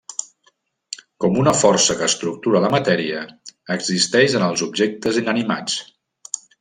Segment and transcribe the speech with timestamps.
[1.25, 3.19] Com una força que estructura la matèria,
[3.77, 5.77] existeix en els objectes inanimats.